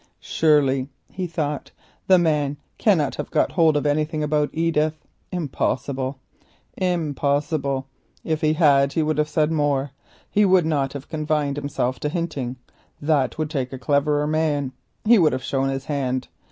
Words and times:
"Surely," 0.19 0.89
he 1.11 1.27
thought, 1.27 1.69
"that 2.07 2.17
man 2.17 2.57
cannot 2.79 3.13
have 3.17 3.29
got 3.29 3.51
hold 3.51 3.77
of 3.77 3.85
anything 3.85 4.23
about 4.23 4.49
Edith. 4.51 4.95
Impossible, 5.31 6.17
impossible; 6.75 7.85
if 8.23 8.41
he 8.41 8.53
had 8.53 8.93
he 8.93 9.03
would 9.03 9.19
have 9.19 9.29
said 9.29 9.51
more, 9.51 9.91
he 10.31 10.43
would 10.43 10.65
not 10.65 10.93
have 10.93 11.07
confined 11.07 11.55
himself 11.55 11.99
to 11.99 12.09
hinting, 12.09 12.55
that 12.99 13.37
would 13.37 13.51
take 13.51 13.71
a 13.71 13.77
cleverer 13.77 14.25
man, 14.25 14.71
he 15.05 15.19
would 15.19 15.33
have 15.33 15.43
shown 15.43 15.69
his 15.69 15.85
hand. 15.85 16.29